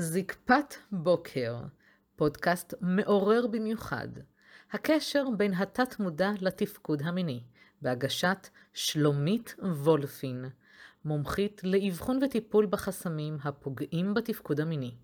[0.00, 1.56] זקפת בוקר,
[2.16, 4.08] פודקאסט מעורר במיוחד.
[4.72, 7.42] הקשר בין התת-מודע לתפקוד המיני,
[7.82, 10.44] בהגשת שלומית וולפין,
[11.04, 14.94] מומחית לאבחון וטיפול בחסמים הפוגעים בתפקוד המיני.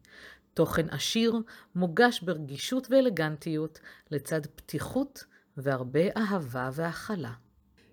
[0.54, 1.34] תוכן עשיר,
[1.74, 5.24] מוגש ברגישות ואלגנטיות, לצד פתיחות
[5.56, 7.32] והרבה אהבה והכלה.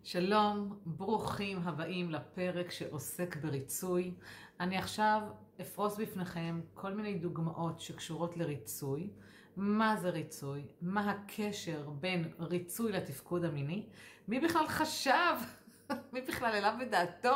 [0.04, 4.14] שלום, ברוכים הבאים לפרק שעוסק בריצוי.
[4.60, 5.22] אני עכשיו
[5.64, 9.10] אפרוס בפניכם כל מיני דוגמאות שקשורות לריצוי.
[9.56, 10.62] מה זה ריצוי?
[10.82, 13.86] מה הקשר בין ריצוי לתפקוד המיני?
[14.28, 15.36] מי בכלל חשב,
[16.14, 17.36] מי בכלל העלה בדעתו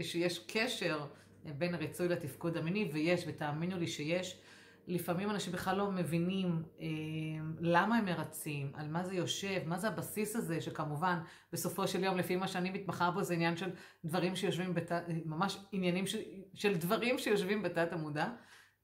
[0.00, 1.06] שיש קשר
[1.44, 2.90] בין ריצוי לתפקוד המיני?
[2.92, 4.40] ויש, ותאמינו לי שיש.
[4.86, 6.86] לפעמים אנשים בכלל לא מבינים אה,
[7.60, 11.18] למה הם מרצים, על מה זה יושב, מה זה הבסיס הזה, שכמובן
[11.52, 13.70] בסופו של יום, לפי מה שאני מתמחה בו, זה עניין של
[14.04, 14.92] דברים שיושבים, בת...
[15.24, 16.16] ממש עניינים ש...
[16.54, 18.28] של דברים שיושבים בתת המודע.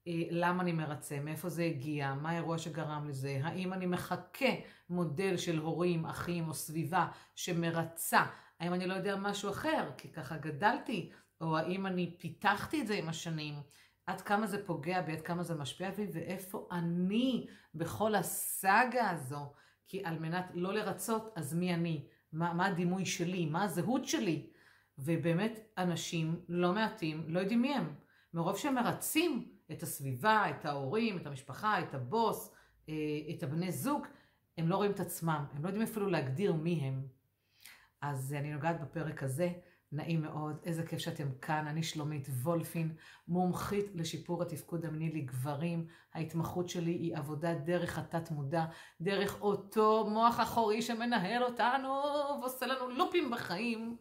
[0.07, 4.51] אה, למה אני מרצה, מאיפה זה הגיע, מה האירוע שגרם לזה, האם אני מחכה
[4.91, 8.25] מודל של הורים, אחים או סביבה שמרצה,
[8.61, 12.95] האם אני לא יודע משהו אחר, כי ככה גדלתי, או האם אני פיתחתי את זה
[12.95, 13.55] עם השנים.
[14.11, 19.53] עד כמה זה פוגע בי, עד כמה זה משפיע בי, ואיפה אני בכל הסאגה הזו.
[19.89, 22.07] כי על מנת לא לרצות, אז מי אני?
[22.33, 23.47] מה, מה הדימוי שלי?
[23.47, 24.51] מה הזהות שלי?
[24.99, 27.95] ובאמת, אנשים לא מעטים לא יודעים מי הם.
[28.35, 32.55] מרוב שהם מרצים את הסביבה, את ההורים, את המשפחה, את הבוס,
[32.89, 32.95] אה,
[33.35, 34.07] את הבני זוג,
[34.59, 37.07] הם לא רואים את עצמם, הם לא יודעים אפילו להגדיר מי הם.
[38.01, 39.53] אז אני נוגעת בפרק הזה
[39.93, 41.67] נעים מאוד, איזה כיף שאתם כאן.
[41.67, 42.95] אני שלומית וולפין,
[43.29, 45.87] מומחית לשיפור התפקוד המיני לגברים.
[46.15, 48.65] ההתמחות שלי היא עבודה דרך התת-מודע,
[49.01, 52.03] דרך אותו מוח אחורי שמנהל אותנו
[52.41, 53.97] ועושה לנו לופים בחיים.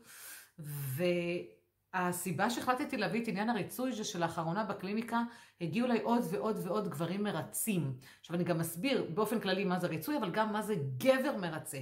[1.93, 5.23] והסיבה שהחלטתי להביא את עניין הריצוי זה שלאחרונה בקליניקה
[5.61, 7.93] הגיעו אליי עוד ועוד ועוד גברים מרצים.
[8.19, 11.77] עכשיו אני גם אסביר באופן כללי מה זה ריצוי, אבל גם מה זה גבר מרצה,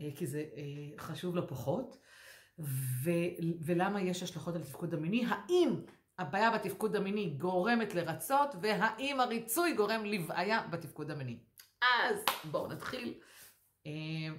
[0.00, 0.62] אה, כי זה אה,
[0.98, 1.96] חשוב לא פחות.
[2.58, 3.10] ו,
[3.60, 5.80] ולמה יש השלכות על התפקוד המיני, האם
[6.18, 11.38] הבעיה בתפקוד המיני גורמת לרצות, והאם הריצוי גורם לבעיה בתפקוד המיני.
[11.82, 13.14] אז בואו נתחיל.
[13.86, 13.92] אה,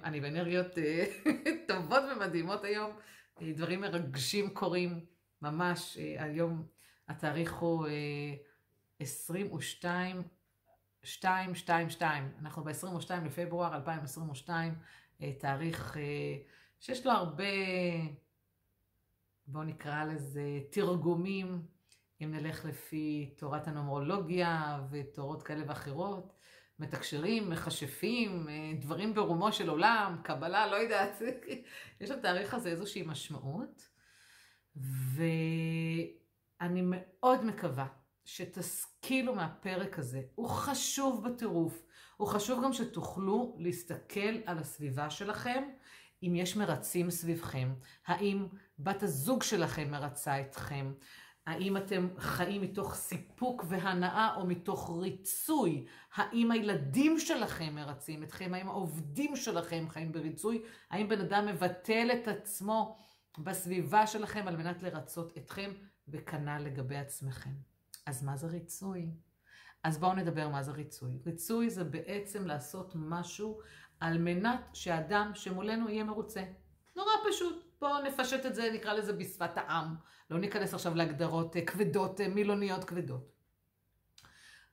[0.04, 1.04] אני באנרגיות אה,
[1.68, 2.90] טובות ומדהימות היום,
[3.42, 5.00] אה, דברים מרגשים קורים,
[5.42, 6.66] ממש, היום
[7.08, 7.86] התאריך הוא
[8.98, 10.22] 22,
[11.04, 14.74] 2, 2, 2, אנחנו ב-22 לפברואר 2022,
[15.38, 15.96] תאריך
[16.86, 17.44] שיש לו הרבה,
[19.46, 21.62] בואו נקרא לזה, תרגומים,
[22.22, 26.32] אם נלך לפי תורת הנומרולוגיה ותורות כאלה ואחרות,
[26.78, 28.46] מתקשרים, מכשפים,
[28.80, 31.22] דברים ברומו של עולם, קבלה, לא יודעת,
[32.00, 33.88] יש לתאריך הזה איזושהי משמעות.
[35.14, 37.86] ואני מאוד מקווה
[38.24, 40.22] שתשכילו מהפרק הזה.
[40.34, 41.82] הוא חשוב בטירוף.
[42.16, 45.62] הוא חשוב גם שתוכלו להסתכל על הסביבה שלכם
[46.26, 47.74] אם יש מרצים סביבכם,
[48.06, 48.46] האם
[48.78, 50.92] בת הזוג שלכם מרצה אתכם,
[51.46, 55.86] האם אתם חיים מתוך סיפוק והנאה או מתוך ריצוי?
[56.14, 58.54] האם הילדים שלכם מרצים אתכם?
[58.54, 60.62] האם העובדים שלכם חיים בריצוי?
[60.90, 62.98] האם בן אדם מבטל את עצמו
[63.38, 65.70] בסביבה שלכם על מנת לרצות אתכם?
[66.08, 67.54] וכנ"ל לגבי עצמכם.
[68.06, 69.10] אז מה זה ריצוי?
[69.84, 71.18] אז בואו נדבר מה זה ריצוי.
[71.26, 73.60] ריצוי זה בעצם לעשות משהו
[74.00, 76.44] על מנת שהאדם שמולנו יהיה מרוצה.
[76.96, 77.66] נורא פשוט.
[77.80, 79.94] בואו נפשט את זה, נקרא לזה בשפת העם.
[80.30, 83.32] לא ניכנס עכשיו להגדרות אה, כבדות, אה, מילוניות כבדות.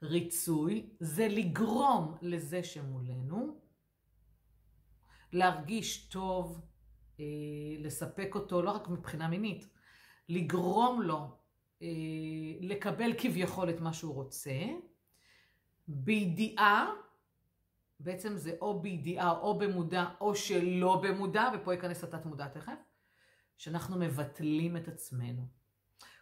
[0.03, 3.59] ריצוי זה לגרום לזה שמולנו
[5.33, 6.61] להרגיש טוב,
[7.19, 7.25] אה,
[7.79, 9.67] לספק אותו, לא רק מבחינה מינית,
[10.29, 11.37] לגרום לו
[12.61, 14.53] לקבל כביכול את מה שהוא רוצה,
[15.87, 16.91] בידיעה
[18.03, 22.73] בעצם זה או בידיעה או במודע או שלא במודע, ופה ייכנס התת מודע תכף,
[23.57, 25.47] שאנחנו מבטלים את עצמנו.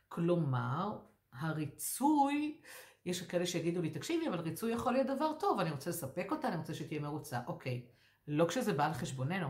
[0.07, 0.97] כלומר,
[1.33, 2.61] הריצוי,
[3.05, 6.47] יש כאלה שיגידו לי, תקשיבי, אבל ריצוי יכול להיות דבר טוב, אני רוצה לספק אותה,
[6.47, 7.39] אני רוצה שתהיה מרוצה.
[7.47, 7.85] אוקיי,
[8.27, 9.49] לא כשזה בא על חשבוננו,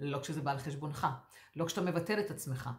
[0.00, 1.06] לא כשזה בא על חשבונך,
[1.56, 2.70] לא כשאתה מבטל את עצמך.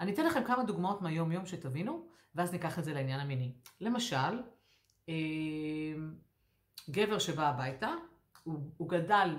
[0.00, 3.52] אני אתן לכם כמה דוגמאות מהיום-יום שתבינו, ואז ניקח את זה לעניין המיני.
[3.80, 4.42] למשל,
[5.08, 5.14] אה,
[6.90, 7.94] גבר שבא הביתה,
[8.46, 9.36] הוא, הוא גדל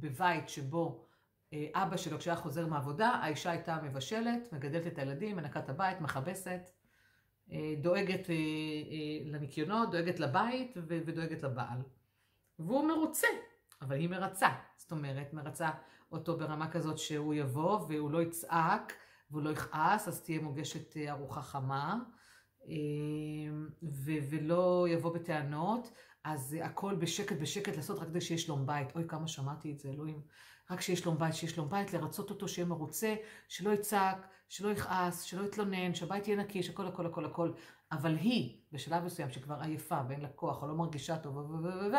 [0.00, 1.06] בבית שבו
[1.52, 6.70] אה, אבא שלו, כשהיה חוזר מעבודה, האישה הייתה מבשלת, מגדלת את הילדים, מנקת הבית, מכבסת,
[7.52, 8.34] אה, דואגת אה,
[9.24, 11.82] לניקיונות, דואגת לבית ודואגת לבעל.
[12.58, 13.26] והוא מרוצה,
[13.82, 14.48] אבל היא מרצה.
[14.76, 15.70] זאת אומרת, מרצה
[16.12, 18.92] אותו ברמה כזאת שהוא יבוא והוא לא יצעק
[19.30, 21.98] והוא לא יכעס, אז תהיה מוגשת ארוחה חמה.
[24.30, 25.92] ולא יבוא בטענות,
[26.24, 28.96] אז הכל בשקט בשקט לעשות רק כדי שיש שלום בית.
[28.96, 30.20] אוי, כמה שמעתי את זה, אלוהים.
[30.70, 33.14] רק שיש שלום בית, שיש שלום בית, לרצות אותו, שיהיה מרוצה,
[33.48, 37.52] שלא יצעק, שלא יכעס, שלא יתלונן, שהבית יהיה נקי, שהכל הכל הכל הכל.
[37.92, 41.36] אבל היא, בשלב מסוים שכבר עייפה ואין לה כוח או לא מרגישה טוב.
[41.36, 41.96] ו...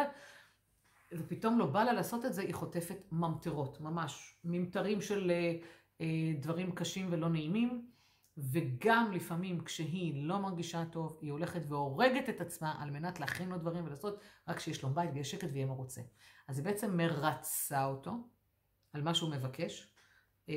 [1.13, 4.35] ופתאום לא בא לה לעשות את זה, היא חוטפת ממטרות, ממש.
[4.43, 5.55] ממטרים של אה,
[6.01, 7.87] אה, דברים קשים ולא נעימים.
[8.37, 13.57] וגם לפעמים כשהיא לא מרגישה טוב, היא הולכת והורגת את עצמה על מנת להכין לו
[13.57, 16.01] דברים ולעשות רק כשיש שלום בית ויהיה שקט ויהיה מרוצה.
[16.47, 18.11] אז היא בעצם מרצה אותו
[18.93, 19.93] על מה שהוא מבקש.
[20.49, 20.55] אה,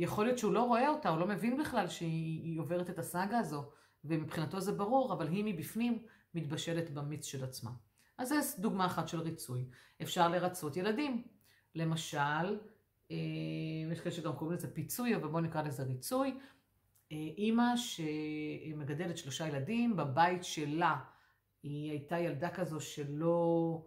[0.00, 3.70] יכול להיות שהוא לא רואה אותה, הוא לא מבין בכלל שהיא עוברת את הסאגה הזו,
[4.04, 5.98] ומבחינתו זה ברור, אבל היא מבפנים
[6.34, 7.70] מתבשלת במיץ של עצמה.
[8.18, 9.64] אז זו דוגמה אחת של ריצוי.
[10.02, 11.22] אפשר לרצות ילדים.
[11.74, 12.58] למשל,
[13.10, 13.16] אה,
[13.92, 16.38] יש כאלה שגם קוראים לזה פיצוי, אבל בואו נקרא לזה ריצוי.
[17.10, 20.96] אימא שמגדלת שלושה ילדים, בבית שלה
[21.62, 23.82] היא הייתה ילדה כזו שלא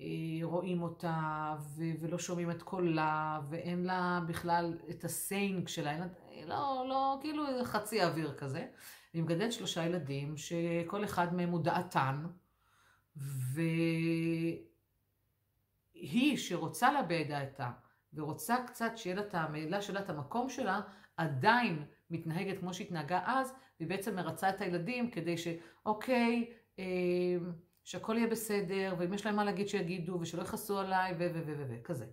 [0.00, 0.04] אה,
[0.42, 1.54] רואים אותה
[2.00, 6.06] ולא שומעים את קולה ואין לה בכלל את ה saying שלה,
[6.46, 8.66] לא, לא, כאילו חצי אוויר כזה.
[9.12, 12.26] היא מגדלת שלושה ילדים שכל אחד מהם הוא דעתן,
[13.16, 14.66] והיא
[16.36, 17.70] שרוצה להביע דעתה
[18.14, 20.80] ורוצה קצת שיהיה לה את המילה שלה, את המקום שלה,
[21.16, 26.84] עדיין מתנהגת כמו שהתנהגה אז, והיא בעצם מרצה את הילדים כדי שאוקיי, אה,
[27.84, 31.30] שהכל יהיה בסדר, ואם יש להם מה להגיד שיגידו, ושלא יכעסו עליי, ו...
[31.34, 31.42] ו...
[31.46, 31.54] ו...
[31.58, 31.64] ו...
[31.68, 31.82] ו...
[31.84, 32.06] כזה.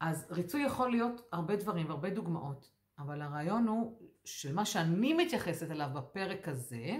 [0.00, 5.90] אז ריצוי יכול להיות הרבה דברים והרבה דוגמאות, אבל הרעיון הוא שמה שאני מתייחסת אליו
[5.94, 6.96] בפרק הזה,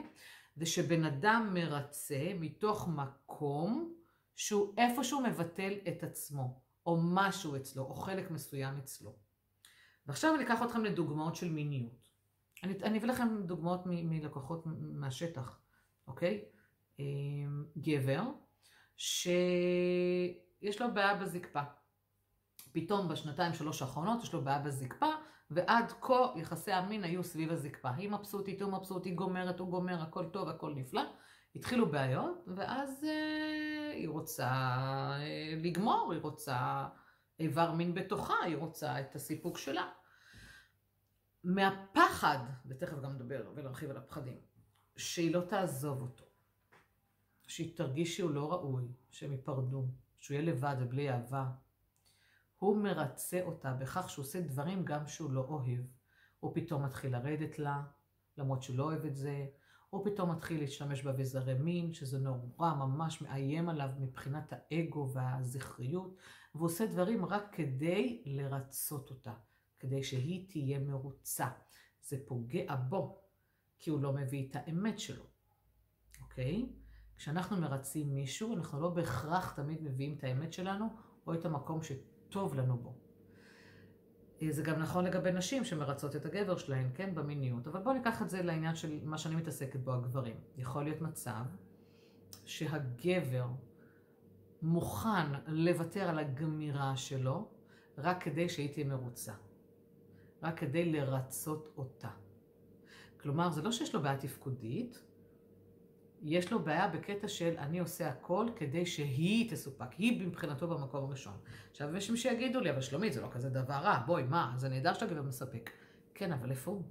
[0.57, 3.95] זה שבן אדם מרצה מתוך מקום
[4.37, 9.28] שהוא איפשהו מבטל את עצמו, או משהו אצלו, או חלק מסוים אצלו.
[10.09, 12.09] ועכשיו אני אקח אתכם לדוגמאות של מיניות.
[12.63, 15.61] אני, אני אביא לכם דוגמאות מ, מלקוחות מהשטח,
[16.07, 16.45] אוקיי?
[16.99, 18.23] אמ, גבר
[18.97, 19.21] שיש
[20.81, 21.63] לו בעיה בזקפה.
[22.73, 25.11] פתאום בשנתיים שלוש האחרונות יש לו בעיה בזקפה,
[25.51, 27.91] ועד כה יחסי המין היו סביב הזקפה.
[27.91, 31.03] היא מבסוטית, הוא מבסוט, היא גומרת, הוא גומר, הכל טוב, הכל נפלא.
[31.55, 36.89] התחילו בעיות, ואז אה, היא רוצה אה, לגמור, היא רוצה
[37.41, 39.89] איבר מין בתוכה, היא רוצה את הסיפוק שלה.
[41.49, 44.39] מהפחד, ותכף גם נדבר ונרחיב על הפחדים,
[44.97, 46.25] שהיא לא תעזוב אותו,
[47.47, 49.87] שהיא תרגיש שהוא לא ראוי, שהם ייפרדו,
[50.19, 51.51] שהוא יהיה לבד ובלי אהבה,
[52.59, 55.81] הוא מרצה אותה בכך שהוא עושה דברים גם שהוא לא אוהב.
[56.41, 57.83] הוא פתאום מתחיל לרדת לה,
[58.39, 59.47] למרות שהוא לא אוהב את זה,
[59.91, 66.17] הוא פתאום מתחיל להשתמש באביזרי מין, שזה נורא ממש מאיים עליו מבחינת האגו והזכריות,
[66.55, 69.35] והוא עושה דברים רק כדי לרצות אותה,
[69.79, 71.49] כדי שהיא תהיה מרוצה.
[72.03, 73.21] זה פוגע בו,
[73.79, 75.25] כי הוא לא מביא את האמת שלו,
[76.23, 76.67] אוקיי?
[77.17, 80.87] כשאנחנו מרצים מישהו, אנחנו לא בהכרח תמיד מביאים את האמת שלנו,
[81.27, 82.95] או את המקום שטוב לנו בו.
[84.51, 87.67] זה גם נכון לגבי נשים שמרצות את הגבר שלהן, כן, במיניות.
[87.67, 90.37] אבל בואו ניקח את זה לעניין של מה שאני מתעסקת בו, הגברים.
[90.57, 91.45] יכול להיות מצב
[92.45, 93.47] שהגבר
[94.63, 97.49] מוכן לוותר על הגמירה שלו
[97.99, 99.33] רק כדי שהיא תהיה מרוצה.
[100.43, 102.11] רק כדי לרצות אותה.
[103.21, 105.03] כלומר, זה לא שיש לו בעיה תפקודית,
[106.23, 111.37] יש לו בעיה בקטע של אני עושה הכל כדי שהיא תסופק, היא מבחינתו במקום הראשון.
[111.71, 114.69] עכשיו יש מי שיגידו לי, אבל שלומית זה לא כזה דבר רע, בואי, מה, זה
[114.69, 115.71] נהדר שאתה גבר מספק.
[116.15, 116.83] כן, אבל איפה הוא?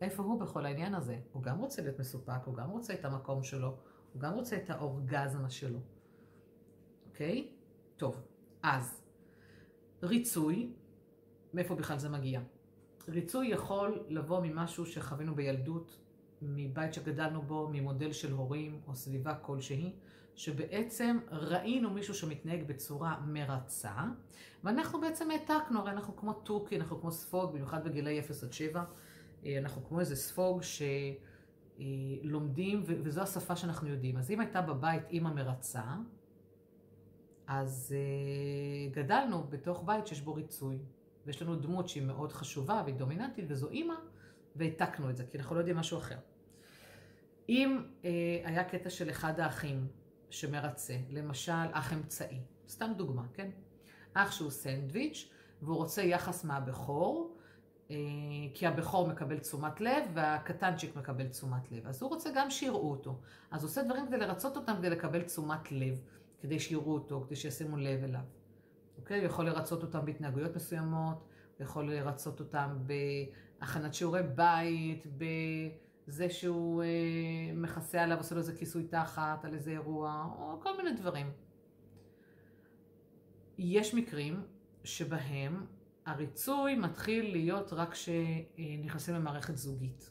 [0.00, 1.18] איפה הוא בכל העניין הזה?
[1.32, 3.76] הוא גם רוצה להיות מסופק, הוא גם רוצה את המקום שלו,
[4.12, 5.78] הוא גם רוצה את האורגזמה שלו.
[7.06, 7.48] אוקיי?
[7.96, 8.22] טוב,
[8.62, 9.02] אז
[10.02, 10.72] ריצוי,
[11.54, 12.40] מאיפה בכלל זה מגיע?
[13.08, 15.98] ריצוי יכול לבוא ממשהו שחווינו בילדות,
[16.42, 19.92] מבית שגדלנו בו, ממודל של הורים או סביבה כלשהי,
[20.34, 23.94] שבעצם ראינו מישהו שמתנהג בצורה מרצה,
[24.64, 28.84] ואנחנו בעצם העתקנו, הרי אנחנו כמו תוכי, אנחנו כמו ספוג, במיוחד בגילאי 0 עד 7,
[29.44, 30.60] אה, אנחנו כמו איזה ספוג
[32.22, 34.16] שלומדים, וזו השפה שאנחנו יודעים.
[34.16, 35.84] אז אם הייתה בבית אימא מרצה,
[37.46, 40.78] אז אה, גדלנו בתוך בית שיש בו ריצוי,
[41.26, 43.94] ויש לנו דמות שהיא מאוד חשובה והיא דומיננטית, וזו אימא,
[44.56, 46.18] והעתקנו את זה, כי אנחנו לא יודעים משהו אחר.
[47.48, 48.10] אם אה,
[48.44, 49.86] היה קטע של אחד האחים
[50.30, 53.50] שמרצה, למשל אח אמצעי, סתם דוגמה, כן?
[54.14, 55.30] אח שהוא סנדוויץ'
[55.62, 57.36] והוא רוצה יחס מהבכור,
[57.90, 57.96] אה,
[58.54, 61.86] כי הבכור מקבל תשומת לב והקטנצ'יק מקבל תשומת לב.
[61.86, 63.20] אז הוא רוצה גם שיראו אותו.
[63.50, 66.00] אז הוא עושה דברים כדי לרצות אותם, כדי לקבל תשומת לב,
[66.40, 68.20] כדי שיראו אותו, כדי שישימו לב אליו.
[68.98, 69.18] אוקיי?
[69.18, 71.24] הוא יכול לרצות אותם בהתנהגויות מסוימות,
[71.60, 72.78] יכול לרצות אותם
[73.60, 76.88] בהכנת שיעורי בית, בזה שהוא אה,
[77.54, 81.30] מכסה עליו, עושה לו איזה כיסוי תחת על איזה אירוע, או כל מיני דברים.
[83.58, 84.42] יש מקרים
[84.84, 85.66] שבהם
[86.06, 90.10] הריצוי מתחיל להיות רק כשנכנסים למערכת זוגית.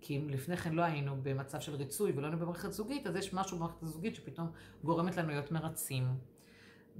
[0.00, 3.34] כי אם לפני כן לא היינו במצב של ריצוי ולא היינו במערכת זוגית, אז יש
[3.34, 4.50] משהו במערכת הזוגית שפתאום
[4.84, 6.04] גורמת לנו להיות מרצים.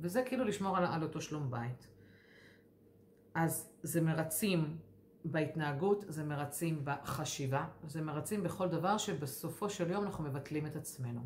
[0.00, 1.88] וזה כאילו לשמור על, על אותו שלום בית.
[3.34, 4.78] אז זה מרצים
[5.24, 11.20] בהתנהגות, זה מרצים בחשיבה, זה מרצים בכל דבר שבסופו של יום אנחנו מבטלים את עצמנו.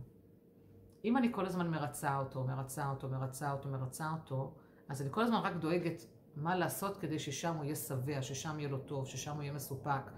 [1.04, 4.54] אם אני כל הזמן מרצה אותו, מרצה אותו, מרצה אותו, מרצה אותו,
[4.88, 8.68] אז אני כל הזמן רק דואגת מה לעשות כדי ששם הוא יהיה שבע, ששם יהיה
[8.68, 10.10] לו טוב, ששם הוא יהיה מסופק,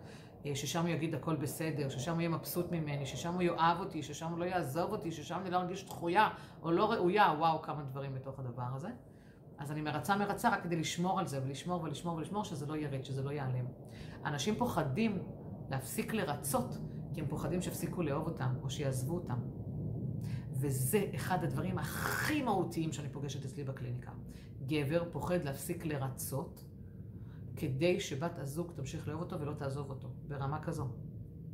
[0.54, 4.30] ששם הוא יגיד הכל בסדר, ששם הוא יהיה מבסוט ממני, ששם הוא יאהב אותי, ששם
[4.30, 6.28] הוא לא יעזוב אותי, ששם אני לא ארגיש דחויה
[6.62, 8.88] או לא ראויה, וואו, כמה דברים בתוך הדבר הזה.
[9.58, 13.04] אז אני מרצה מרצה רק כדי לשמור על זה, ולשמור ולשמור ולשמור, שזה לא ירד,
[13.04, 13.64] שזה לא ייעלם.
[14.24, 15.18] אנשים פוחדים
[15.70, 16.78] להפסיק לרצות,
[17.14, 19.38] כי הם פוחדים שיפסיקו לאהוב אותם, או שיעזבו אותם.
[20.52, 24.10] וזה אחד הדברים הכי מהותיים שאני פוגשת אצלי בקליניקה.
[24.66, 26.64] גבר פוחד להפסיק לרצות,
[27.56, 30.88] כדי שבת הזוג תמשיך לאהוב אותו ולא תעזוב אותו, ברמה כזו.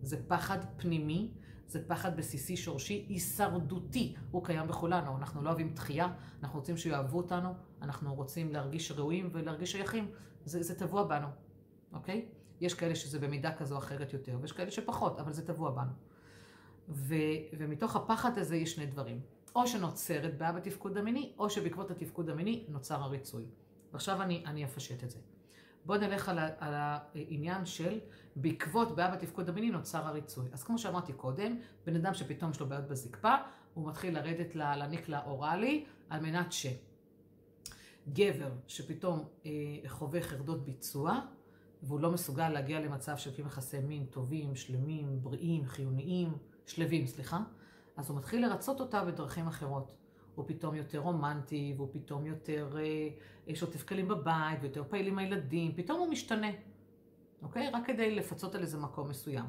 [0.02, 1.30] זה פחד פנימי,
[1.66, 4.14] זה פחד בסיסי, שורשי, הישרדותי.
[4.30, 5.16] הוא קיים בכולנו.
[5.16, 6.12] אנחנו לא אוהבים דחייה,
[6.42, 10.10] אנחנו רוצים שיאהבו אותנו, אנחנו רוצים להרגיש ראויים ולהרגיש שייכים.
[10.44, 11.26] זה, זה טבוע בנו,
[11.92, 12.28] אוקיי?
[12.60, 15.92] יש כאלה שזה במידה כזו או אחרת יותר, ויש כאלה שפחות, אבל זה טבוע בנו.
[16.88, 17.14] ו,
[17.58, 19.20] ומתוך הפחד הזה יש שני דברים.
[19.54, 23.46] או שנוצרת בעיה בתפקוד המיני, או שבעקבות התפקוד המיני נוצר הריצוי.
[23.92, 25.18] ועכשיו אני, אני אפשט את זה.
[25.84, 27.98] בואו נלך על, על העניין של
[28.36, 30.48] בעקבות בעיה בתפקוד המיני נוצר הריצוי.
[30.52, 31.56] אז כמו שאמרתי קודם,
[31.86, 33.34] בן אדם שפתאום יש לו בעיות בזקפה,
[33.74, 36.52] הוא מתחיל לרדת לניקלה אוראלי, על מנת
[38.12, 39.50] שגבר שפתאום אה,
[39.86, 41.20] חווה חרדות ביצוע,
[41.82, 46.32] והוא לא מסוגל להגיע למצב של יחסי מין טובים, שלמים, בריאים, חיוניים,
[46.66, 47.38] שלווים, סליחה,
[47.96, 49.94] אז הוא מתחיל לרצות אותה בדרכים אחרות.
[50.38, 52.76] הוא פתאום יותר רומנטי, והוא פתאום יותר
[53.48, 56.50] אה, שוטף כלים בבית, ויותר פעיל עם הילדים, פתאום הוא משתנה,
[57.42, 57.70] אוקיי?
[57.70, 59.44] רק כדי לפצות על איזה מקום מסוים.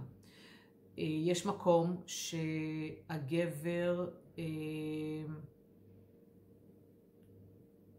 [0.98, 4.44] אה, יש מקום שהגבר אה,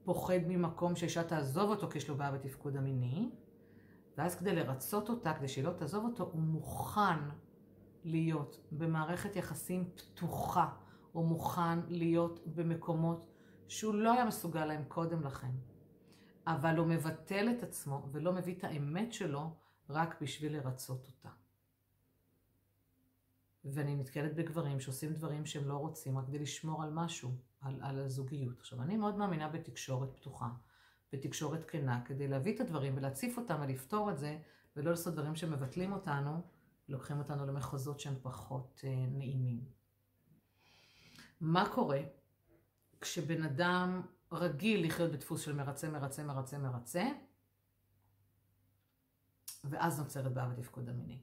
[0.04, 3.30] פוחד ממקום שאישה תעזוב אותו כי יש לו בעיה בתפקוד המיני,
[4.18, 7.18] ואז כדי לרצות אותה, כדי שהיא לא תעזוב אותו, הוא מוכן
[8.04, 10.68] להיות במערכת יחסים פתוחה.
[11.12, 13.26] הוא מוכן להיות במקומות
[13.68, 15.50] שהוא לא היה מסוגל להם קודם לכן.
[16.46, 19.50] אבל הוא מבטל את עצמו ולא מביא את האמת שלו
[19.90, 21.28] רק בשביל לרצות אותה.
[23.64, 27.98] ואני נתקלת בגברים שעושים דברים שהם לא רוצים רק כדי לשמור על משהו, על, על
[27.98, 28.60] הזוגיות.
[28.60, 30.48] עכשיו, אני מאוד מאמינה בתקשורת פתוחה,
[31.12, 34.38] בתקשורת כנה, כדי להביא את הדברים ולהציף אותם ולפתור את זה,
[34.76, 36.40] ולא לעשות דברים שמבטלים אותנו,
[36.88, 39.79] לוקחים אותנו למחוזות שהם פחות אה, נעימים.
[41.40, 42.00] מה קורה
[43.00, 47.04] כשבן אדם רגיל לחיות בדפוס של מרצה, מרצה, מרצה, מרצה,
[49.64, 51.22] ואז נוצרת בעיה בתפקוד המיני.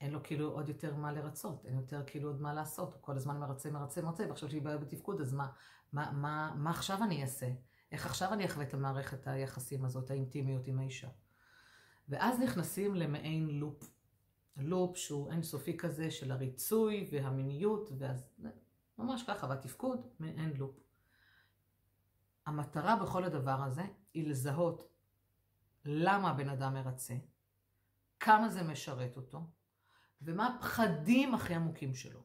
[0.00, 3.16] אין לו כאילו עוד יותר מה לרצות, אין יותר כאילו עוד מה לעשות, הוא כל
[3.16, 5.48] הזמן מרצה, מרצה, מרצה, ועכשיו שהיא בעיה בתפקוד, אז מה,
[5.92, 7.48] מה, מה, מה עכשיו אני אעשה?
[7.92, 11.08] איך עכשיו אני אחווה את המערכת היחסים הזאת, האינטימיות עם האישה?
[12.08, 13.90] ואז נכנסים למעין לופ,
[14.56, 18.28] לופ שהוא אינסופי כזה של הריצוי והמיניות, ואז
[18.98, 20.76] ממש ככה, והתפקוד מעין לופ.
[22.46, 23.82] המטרה בכל הדבר הזה
[24.14, 24.92] היא לזהות
[25.84, 27.14] למה הבן אדם מרצה,
[28.20, 29.40] כמה זה משרת אותו,
[30.22, 32.20] ומה הפחדים הכי עמוקים שלו.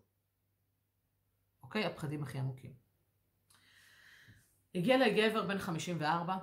[1.64, 1.86] אוקיי?
[1.86, 2.74] הפחדים הכי עמוקים.
[4.76, 6.38] הגיע אליי גבר בן 54,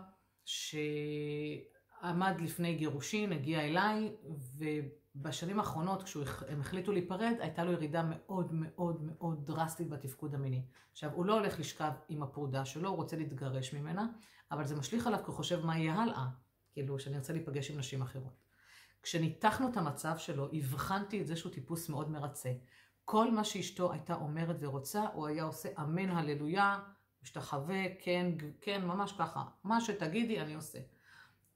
[0.44, 4.64] שעמד לפני גירושין, הגיע אליי, ו...
[5.22, 10.62] בשנים האחרונות, כשהם החליטו להיפרד, הייתה לו ירידה מאוד מאוד מאוד דרסטית בתפקוד המיני.
[10.92, 14.06] עכשיו, הוא לא הולך לשכב עם הפרודה שלו, הוא רוצה להתגרש ממנה,
[14.50, 16.26] אבל זה משליך עליו כי הוא חושב מה יהיה הלאה,
[16.72, 18.48] כאילו, שאני רוצה להיפגש עם נשים אחרות.
[19.02, 22.52] כשניתחנו את המצב שלו, הבחנתי את זה שהוא טיפוס מאוד מרצה.
[23.04, 26.78] כל מה שאשתו הייתה אומרת ורוצה, הוא היה עושה אמן הללויה,
[27.22, 29.44] משתחווה, כן, כן, ממש ככה.
[29.64, 30.78] מה שתגידי, אני עושה.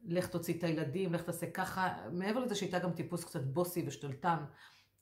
[0.04, 4.44] לך תוציא את הילדים, לך תעשה ככה, מעבר לזה שהייתה גם טיפוס קצת בוסי ושתלטן,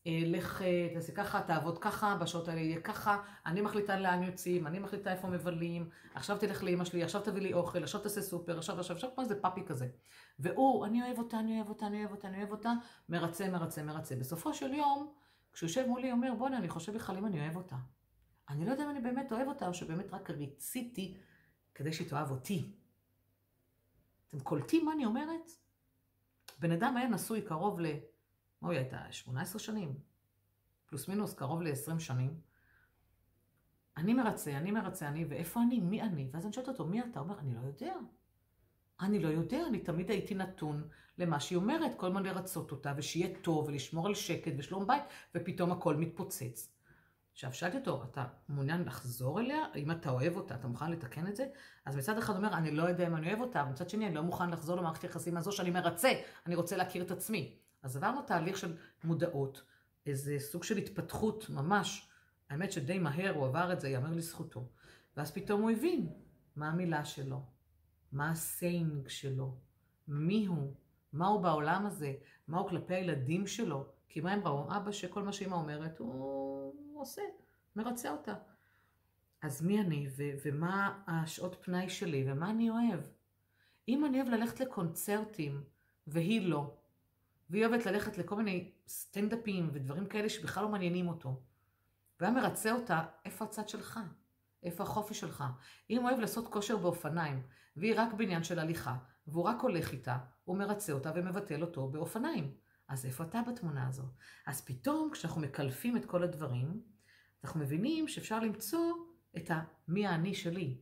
[0.07, 4.67] אה, לך אה, תעשה ככה, תעבוד ככה, בשעות האלה יהיה ככה, אני מחליטה לאן יוצאים,
[4.67, 8.59] אני מחליטה איפה מבלים, עכשיו תלך לאמא שלי, עכשיו תביא לי אוכל, עכשיו תעשה סופר,
[8.59, 9.89] עכשיו, עכשיו, עכשיו, כמו איזה פאפי כזה.
[10.39, 12.73] והוא, אני אוהב אותה, אני אוהב אותה, אני אוהב אותה, אני אוהב אותה,
[13.09, 14.17] מרצה, מרצה, מרצה.
[14.17, 15.13] בסופו של יום,
[15.53, 17.77] כשהוא יושב מולי, אומר, בוא'נה, אני חושב בכלל אם אני אוהב אותה.
[18.49, 21.17] אני לא יודע אם אני באמת אוהב אותה, או שבאמת רק ריציתי
[21.75, 22.73] כדי שהיא תאהב אותי.
[24.31, 25.51] אתם קולטים מה אני אומרת?
[26.59, 27.87] בן אדם היה נשוי קרוב ל...
[28.63, 29.13] מה הוא הייתה?
[29.13, 29.95] 18 שנים?
[30.87, 32.41] פלוס מינוס, קרוב ל-20 שנים.
[33.97, 35.81] אני מרצה, אני מרצה, אני, ואיפה אני?
[35.81, 36.29] מי אני?
[36.33, 37.21] ואז אני שואלת אותו, מי אתה?
[37.21, 37.95] אומר, אני לא יודע.
[39.01, 43.29] אני לא יודע, אני תמיד הייתי נתון למה שהיא אומרת, כל הזמן לרצות אותה, ושיהיה
[43.43, 45.03] טוב, ולשמור על שקט ושלום בית,
[45.35, 46.73] ופתאום הכל מתפוצץ.
[47.41, 49.59] עכשיו, שאלתי אותו, אתה מעוניין לחזור אליה?
[49.77, 51.47] אם אתה אוהב אותה, אתה מוכן לתקן את זה?
[51.85, 54.23] אז מצד אחד אומר, אני לא יודע אם אני אוהב אותה, ומצד שני, אני לא
[54.23, 56.13] מוכן לחזור למערכת יחסים הזו שאני מרצה,
[56.47, 57.57] אני רוצה להכיר את עצמי.
[57.83, 59.63] אז עברנו תהליך של מודעות,
[60.07, 62.09] איזה סוג של התפתחות ממש.
[62.51, 64.69] האמת שדי מהר הוא עבר את זה, יאמר לזכותו.
[65.17, 66.13] ואז פתאום הוא הבין
[66.57, 67.43] מה המילה שלו,
[68.13, 69.55] מה ה saying שלו,
[70.09, 70.75] מי הוא,
[71.13, 72.13] מה הוא בעולם הזה,
[72.49, 73.87] מה הוא כלפי הילדים שלו.
[74.09, 74.77] כי מה הם ראו?
[74.77, 76.50] אבא שכל מה שאמא אומרת, הוא
[76.95, 77.23] עושה,
[77.77, 78.35] מרצה אותה.
[79.43, 83.01] אז מי אני, ו- ומה השעות פנאי שלי, ומה אני אוהב?
[83.89, 85.65] אם אני אוהב ללכת לקונצרטים,
[86.07, 86.75] והיא לא,
[87.51, 91.41] והיא אוהבת ללכת לכל מיני סטנדאפים ודברים כאלה שבכלל לא מעניינים אותו,
[92.21, 94.01] והיה מרצה אותה, איפה הצד שלך?
[94.63, 95.45] איפה החופש שלך?
[95.91, 97.43] אם הוא אוהב לעשות כושר באופניים,
[97.77, 98.97] והיא רק בעניין של הליכה,
[99.27, 102.55] והוא רק הולך איתה, הוא מרצה אותה ומבטל אותו באופניים.
[102.91, 104.03] אז איפה אתה בתמונה הזו?
[104.47, 106.83] אז פתאום, כשאנחנו מקלפים את כל הדברים,
[107.45, 108.93] אנחנו מבינים שאפשר למצוא
[109.37, 110.79] את המי האני שלי.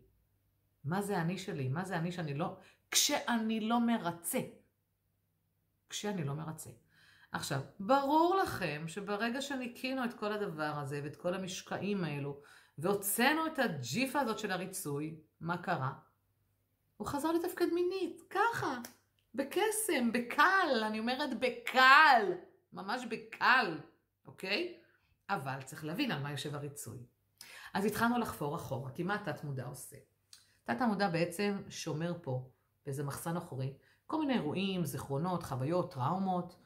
[0.84, 1.68] מה זה האני שלי?
[1.68, 2.56] מה זה האני שאני לא...
[2.90, 4.40] כשאני לא מרצה.
[5.90, 6.70] כשאני לא מרצה.
[7.32, 12.40] עכשיו, ברור לכם שברגע שניקינו את כל הדבר הזה ואת כל המשקעים האלו,
[12.78, 15.92] והוצאנו את הג'יפה הזאת של הריצוי, מה קרה?
[16.96, 18.78] הוא חזר לתפקד מינית, ככה,
[19.38, 22.32] בקסם, בקל, אני אומרת בקל,
[22.72, 23.78] ממש בקל,
[24.26, 24.76] אוקיי?
[25.30, 26.98] אבל צריך להבין על מה יושב הריצוי.
[27.74, 29.96] אז התחלנו לחפור אחורה, כי מה התת מודע עושה?
[30.64, 32.48] תת המודע בעצם שומר פה,
[32.86, 33.72] באיזה מחסן אחורי,
[34.06, 36.56] כל מיני אירועים, זיכרונות, חוויות, טראומות,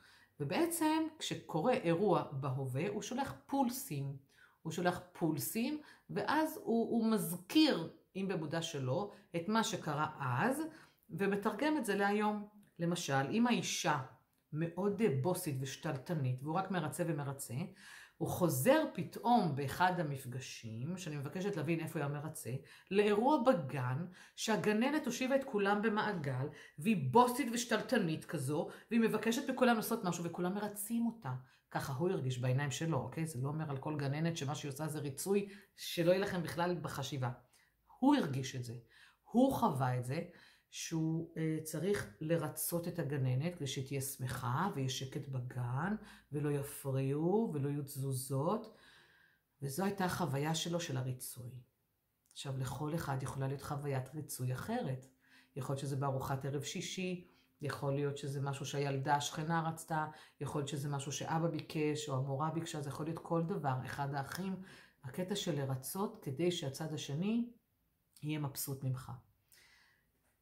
[0.41, 4.17] ובעצם כשקורה אירוע בהווה, הוא שולח פולסים.
[4.63, 10.63] הוא שולח פולסים, ואז הוא, הוא מזכיר, אם במודע שלו, את מה שקרה אז,
[11.11, 12.49] ומתרגם את זה להיום.
[12.83, 13.99] למשל, אם האישה
[14.53, 17.55] מאוד בוסית ושתלטנית, והוא רק מרצה ומרצה,
[18.17, 22.51] הוא חוזר פתאום באחד המפגשים, שאני מבקשת להבין איפה היה מרצה,
[22.91, 26.47] לאירוע בגן, שהגננת הושיבה את כולם במעגל,
[26.79, 31.33] והיא בוסית ושתלטנית כזו, והיא מבקשת מכולם לעשות משהו, וכולם מרצים אותה.
[31.71, 33.27] ככה הוא הרגיש בעיניים שלו, אוקיי?
[33.27, 36.75] זה לא אומר על כל גננת שמה שהיא עושה זה ריצוי, שלא יהיה לכם בכלל
[36.83, 37.31] בחשיבה.
[37.99, 38.75] הוא הרגיש את זה.
[39.23, 40.23] הוא חווה את זה.
[40.73, 45.97] שהוא אה, צריך לרצות את הגננת כדי תהיה שמחה ויהיה שקט בגן
[46.33, 48.77] ולא יפריעו ולא יהיו תזוזות.
[49.63, 51.51] וזו הייתה החוויה שלו של הריצוי.
[52.33, 55.07] עכשיו, לכל אחד יכולה להיות חוויית ריצוי אחרת.
[55.57, 57.29] יכול להיות שזה בארוחת ערב שישי,
[57.61, 60.07] יכול להיות שזה משהו שהילדה השכנה רצתה,
[60.41, 63.75] יכול להיות שזה משהו שאבא ביקש או המורה ביקשה, זה יכול להיות כל דבר.
[63.85, 64.63] אחד האחים,
[65.05, 67.51] הקטע של לרצות כדי שהצד השני
[68.23, 69.13] יהיה מבסוט ממך.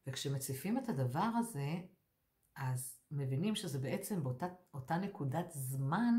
[0.07, 1.75] וכשמציפים את הדבר הזה,
[2.57, 6.15] אז מבינים שזה בעצם באותה נקודת זמן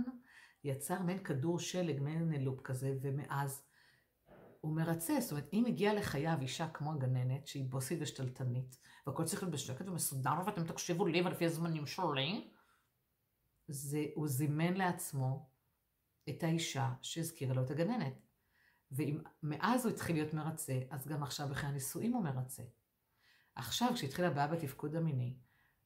[0.64, 3.64] יצר מעין כדור שלג, מעין לופ כזה, ומאז
[4.62, 5.20] הוא מרצה.
[5.20, 9.88] זאת אומרת, אם הגיעה לחייו אישה כמו הגננת, שהיא בוסית ושתלטנית, והכל צריך להיות בשקט
[9.88, 12.52] ומסודר, ואתם תקשיבו לי ולפי הזמנים שלי,
[13.68, 15.50] זה, הוא זימן לעצמו
[16.30, 18.14] את האישה שהזכירה לו את הגננת.
[18.92, 22.64] ואם מאז הוא התחיל להיות מרצה, אז גם עכשיו בחיי הנישואים הוא מרצה.
[23.56, 25.36] עכשיו, כשהתחילה הבעיה בתפקוד המיני,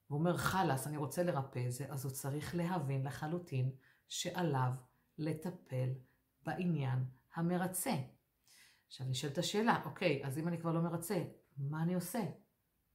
[0.09, 3.71] והוא אומר, חלאס, אני רוצה לרפא את זה, אז הוא צריך להבין לחלוטין
[4.07, 4.71] שעליו
[5.17, 5.89] לטפל
[6.45, 7.95] בעניין המרצה.
[8.87, 11.23] עכשיו נשאלת השאלה, אוקיי, אז אם אני כבר לא מרצה,
[11.57, 12.23] מה אני עושה?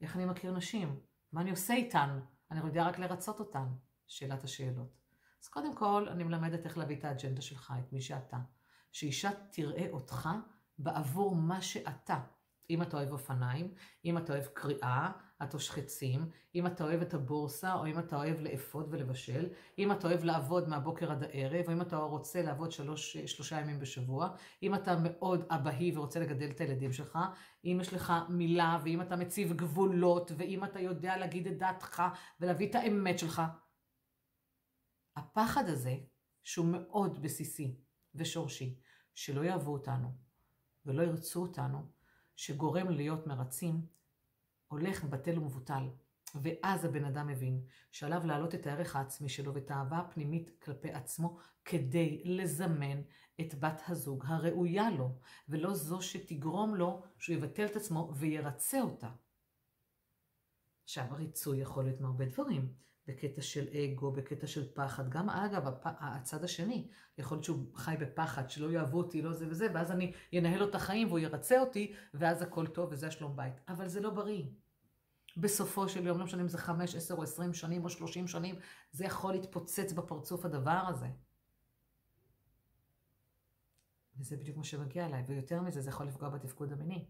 [0.00, 1.00] איך אני מכיר נשים?
[1.32, 2.20] מה אני עושה איתן?
[2.50, 3.66] אני יודע רק לרצות אותן.
[4.10, 4.96] שאלת השאלות.
[5.42, 8.38] אז קודם כל, אני מלמדת איך להביא את האג'נדה שלך, את מי שאתה.
[8.92, 10.28] שאישה תראה אותך
[10.78, 12.20] בעבור מה שאתה.
[12.70, 17.74] אם אתה אוהב אופניים, אם אתה אוהב קריאה, או חצים, אם אתה אוהב את הבורסה,
[17.74, 21.82] או אם אתה אוהב לאפות ולבשל, אם אתה אוהב לעבוד מהבוקר עד הערב, או אם
[21.82, 24.28] אתה רוצה לעבוד שלוש, שלושה ימים בשבוע,
[24.62, 27.18] אם אתה מאוד אבהי ורוצה לגדל את הילדים שלך,
[27.64, 32.02] אם יש לך מילה, ואם אתה מציב גבולות, ואם אתה יודע להגיד את דעתך
[32.40, 33.42] ולהביא את האמת שלך.
[35.16, 35.96] הפחד הזה,
[36.44, 37.76] שהוא מאוד בסיסי
[38.14, 38.80] ושורשי,
[39.14, 40.12] שלא יאהבו אותנו
[40.86, 41.99] ולא ירצו אותנו,
[42.40, 43.86] שגורם להיות מרצים,
[44.68, 45.88] הולך בטל ומבוטל.
[46.42, 51.38] ואז הבן אדם מבין שעליו להעלות את הערך העצמי שלו ואת האהבה הפנימית כלפי עצמו
[51.64, 53.02] כדי לזמן
[53.40, 59.10] את בת הזוג הראויה לו, ולא זו שתגרום לו שהוא יבטל את עצמו וירצה אותה.
[60.84, 62.72] עכשיו, הריצוי יכול להיות מהרבה דברים.
[63.10, 65.08] בקטע של אגו, בקטע של פחד.
[65.08, 65.86] גם אגב, הפ...
[66.00, 70.12] הצד השני, יכול להיות שהוא חי בפחד, שלא יאהבו אותי, לא זה וזה, ואז אני
[70.38, 73.54] אנהל לו את החיים והוא ירצה אותי, ואז הכל טוב וזה השלום בית.
[73.68, 74.44] אבל זה לא בריא.
[75.36, 78.54] בסופו של יום, לא משנה אם זה 5, 10 או 20 שנים או 30 שנים,
[78.92, 81.06] זה יכול להתפוצץ בפרצוף הדבר הזה.
[84.18, 87.04] וזה בדיוק מה שמגיע אליי, ויותר מזה, זה יכול לפגוע בתפקוד המיני.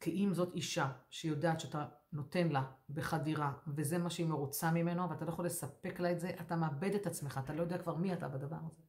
[0.00, 5.24] כי אם זאת אישה שיודעת שאתה נותן לה בחדירה, וזה מה שהיא מרוצה ממנו, ואתה
[5.24, 8.12] לא יכול לספק לה את זה, אתה מאבד את עצמך, אתה לא יודע כבר מי
[8.12, 8.82] אתה בדבר הזה.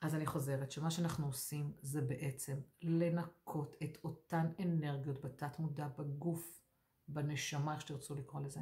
[0.00, 6.62] אז אני חוזרת, שמה שאנחנו עושים זה בעצם לנקות את אותן אנרגיות בתת מודע, בגוף,
[7.08, 8.60] בנשמה, איך שתרצו לקרוא לזה.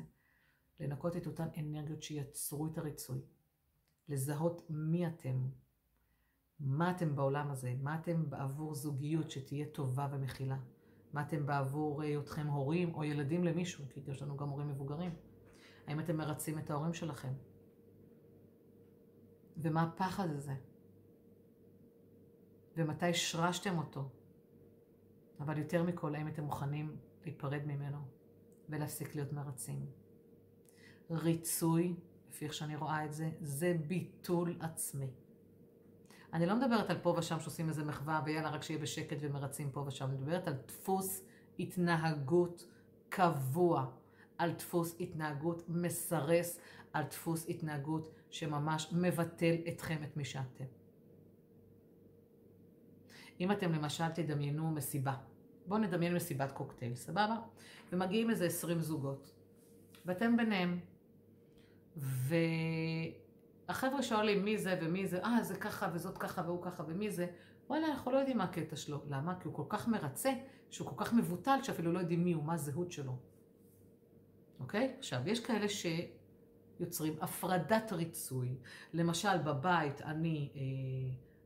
[0.80, 3.20] לנקות את אותן אנרגיות שיצרו את הריצוי.
[4.08, 5.48] לזהות מי אתם,
[6.60, 10.58] מה אתם בעולם הזה, מה אתם בעבור זוגיות שתהיה טובה ומכילה.
[11.12, 15.14] מה אתם בעבור היותכם הורים או ילדים למישהו, כי יש לנו גם הורים מבוגרים.
[15.86, 17.32] האם אתם מרצים את ההורים שלכם?
[19.56, 20.54] ומה הפחד הזה?
[22.76, 24.08] ומתי השרשתם אותו?
[25.40, 27.98] אבל יותר מכל, האם אתם מוכנים להיפרד ממנו
[28.68, 29.86] ולהפסיק להיות מרצים?
[31.10, 31.96] ריצוי,
[32.30, 35.10] לפי איך שאני רואה את זה, זה ביטול עצמי.
[36.32, 39.84] אני לא מדברת על פה ושם שעושים איזה מחווה ויאללה רק שיהיה בשקט ומרצים פה
[39.86, 41.24] ושם, אני מדברת על דפוס
[41.58, 42.66] התנהגות
[43.08, 43.86] קבוע,
[44.38, 46.60] על דפוס התנהגות מסרס,
[46.92, 50.64] על דפוס התנהגות שממש מבטל אתכם, את מי שאתם.
[53.40, 55.14] אם אתם למשל תדמיינו מסיבה,
[55.66, 57.36] בואו נדמיין מסיבת קוקטייל, סבבה?
[57.92, 59.32] ומגיעים איזה 20 זוגות,
[60.06, 60.80] ואתם ביניהם,
[61.96, 62.34] ו...
[63.70, 67.26] החבר'ה שואלים מי זה ומי זה, אה, זה ככה וזאת ככה והוא ככה ומי זה,
[67.68, 69.02] וואלה, אנחנו לא יודעים מה הקטע שלו.
[69.08, 69.40] למה?
[69.40, 70.32] כי הוא כל כך מרצה,
[70.70, 73.16] שהוא כל כך מבוטל, שאפילו לא יודעים מי הוא, מה הזהות שלו.
[74.60, 74.94] אוקיי?
[74.98, 78.56] עכשיו, יש כאלה שיוצרים הפרדת ריצוי.
[78.92, 80.60] למשל, בבית אני אה,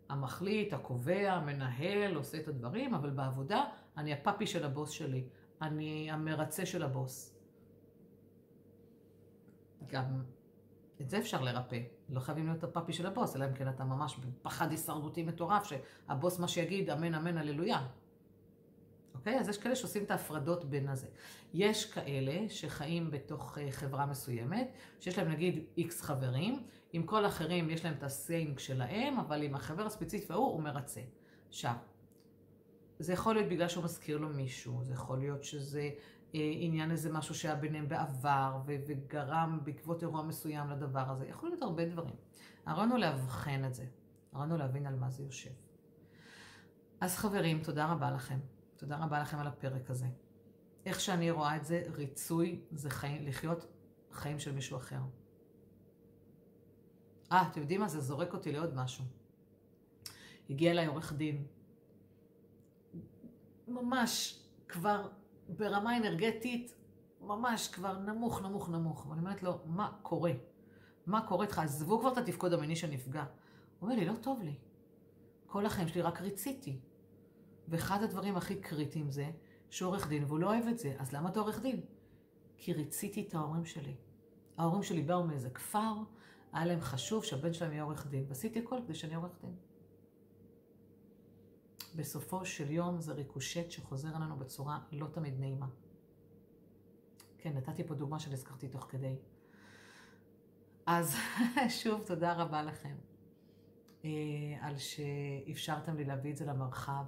[0.09, 3.65] המחליט, הקובע, המנהל, עושה את הדברים, אבל בעבודה
[3.97, 5.25] אני הפאפי של הבוס שלי.
[5.63, 7.39] אני המרצה של הבוס.
[9.87, 10.23] גם
[11.01, 11.81] את זה אפשר לרפא.
[12.09, 16.39] לא חייבים להיות הפאפי של הבוס, אלא אם כן אתה ממש בפחד הישרדותי מטורף, שהבוס
[16.39, 17.87] מה שיגיד, אמן אמן הללויה.
[19.15, 19.41] אוקיי?
[19.41, 21.07] אז יש כאלה שעושים את ההפרדות בין הזה.
[21.55, 27.71] יש כאלה שחיים בתוך אה, חברה מסוימת, שיש להם נגיד איקס חברים, עם כל האחרים
[27.71, 31.01] יש להם את ה saying שלהם, אבל עם החבר הספציפי ההוא הוא מרצה.
[31.49, 31.75] עכשיו,
[32.99, 35.91] זה יכול להיות בגלל שהוא מזכיר לו מישהו, זה יכול להיות שזה
[36.35, 41.27] עניין איזה משהו שהיה ביניהם בעבר וגרם בעקבות אירוע מסוים לדבר הזה.
[41.27, 42.15] יכול להיות הרבה דברים.
[42.67, 43.87] הרעיון הוא לאבחן את זה.
[44.33, 45.51] הרעיון הוא להבין על מה זה יושב.
[47.01, 48.39] אז חברים, תודה רבה לכם.
[48.77, 50.07] תודה רבה לכם על הפרק הזה.
[50.87, 53.67] איך שאני רואה את זה, ריצוי זה חיים, לחיות
[54.13, 55.01] חיים של מישהו אחר.
[57.33, 57.89] אה, אתם יודעים מה?
[57.89, 59.05] זה זורק אותי לעוד משהו.
[60.51, 61.47] הגיע אליי עורך דין.
[63.69, 65.09] ממש כבר
[65.49, 66.75] ברמה אנרגטית
[67.21, 69.07] ממש כבר נמוך, נמוך, נמוך.
[69.07, 70.33] ואני אומרת לו, מה קורה?
[71.07, 71.59] מה קורה איתך?
[71.59, 73.25] עזבו כבר את התפקוד המיני שנפגע.
[73.79, 74.55] הוא אומר לי, לא טוב לי.
[75.47, 76.79] כל החיים שלי רק ריציתי.
[77.69, 79.31] ואחד הדברים הכי קריטיים זה
[79.71, 80.95] שהוא עורך דין והוא לא אוהב את זה.
[80.99, 81.81] אז למה אתה עורך דין?
[82.59, 83.95] כי ריציתי את ההורים שלי.
[84.59, 85.95] ההורים שלי באו מאיזה כפר,
[86.53, 89.55] היה להם חשוב שהבן שלהם יהיה עורך דין, ועשיתי הכל כדי שאני עורך דין.
[91.95, 95.67] בסופו של יום זה ריקושט שחוזר עלינו בצורה לא תמיד נעימה.
[97.39, 99.17] כן, נתתי פה דוגמה שנזכרתי תוך כדי.
[100.87, 101.17] אז
[101.83, 102.97] שוב, תודה רבה לכם
[104.05, 104.11] אה,
[104.61, 107.05] על שאפשרתם לי להביא את זה למרחב.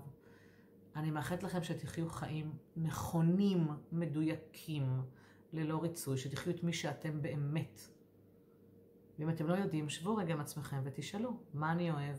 [0.96, 5.02] אני מאחלת לכם שתחיו חיים נכונים, מדויקים,
[5.52, 7.80] ללא ריצוי, שתחיו את מי שאתם באמת.
[9.18, 12.16] ואם אתם לא יודעים, שבו רגע עם עצמכם ותשאלו, מה אני אוהב?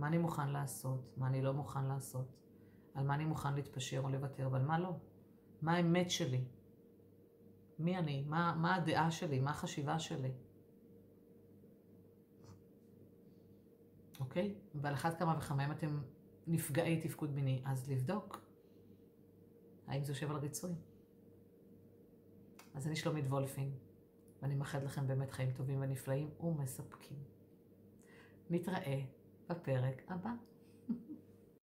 [0.00, 2.26] מה אני מוכן לעשות, מה אני לא מוכן לעשות,
[2.94, 4.96] על מה אני מוכן להתפשר או לוותר ועל מה לא.
[5.62, 6.44] מה האמת שלי?
[7.78, 8.24] מי אני?
[8.28, 9.40] מה, מה הדעה שלי?
[9.40, 10.32] מה החשיבה שלי?
[14.20, 14.54] אוקיי?
[14.74, 16.00] ועל אחת כמה וכמה אם אתם
[16.46, 18.40] נפגעי תפקוד מיני, אז לבדוק
[19.86, 20.74] האם זה יושב על ריצוי.
[22.74, 23.72] אז אני שלומית וולפין,
[24.42, 27.16] ואני מאחלת לכם באמת חיים טובים ונפלאים ומספקים.
[28.50, 29.04] נתראה
[29.50, 30.49] בפרק הבא.